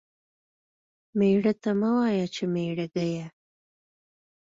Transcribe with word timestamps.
ميړه 1.17 1.53
ته 1.61 1.71
مه 1.79 1.89
وايه 1.97 2.25
چې 2.35 2.43
ميړه 2.53 2.85
گيه. 2.95 3.25